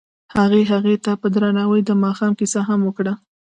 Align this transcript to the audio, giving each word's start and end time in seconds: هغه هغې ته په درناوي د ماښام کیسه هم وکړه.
هغه 0.35 0.59
هغې 0.71 0.95
ته 1.05 1.11
په 1.21 1.27
درناوي 1.33 1.81
د 1.85 1.91
ماښام 2.03 2.31
کیسه 2.39 2.59
هم 2.69 2.79
وکړه. 2.85 3.13